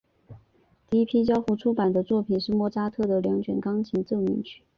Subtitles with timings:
[0.89, 4.63] 第一批交付出版的作品是莫扎特的两卷钢琴奏鸣曲。